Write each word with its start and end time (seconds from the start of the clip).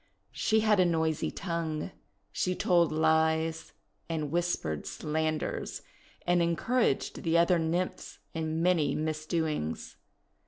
She 0.31 0.61
had 0.61 0.79
a 0.79 0.83
noisy 0.83 1.29
tongue. 1.29 1.91
She 2.31 2.55
told 2.55 2.91
lies 2.91 3.71
and 4.09 4.31
whispered 4.31 4.87
slanders, 4.87 5.83
and 6.25 6.41
en 6.41 6.55
couraged 6.55 7.21
the 7.21 7.37
other 7.37 7.59
Nymphs 7.59 8.17
in 8.33 8.63
many 8.63 8.95
misdoings. 8.95 9.97